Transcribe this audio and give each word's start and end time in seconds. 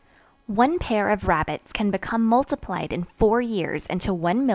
One 0.47 0.79
pair 0.79 1.11
of 1.11 1.27
rabbits 1.27 1.71
can 1.73 1.91
become 1.91 2.25
multiplied 2.25 2.91
in 2.91 3.03
four 3.03 3.39
years 3.39 3.85
into 3.85 4.11
1,250,000. 4.11 4.49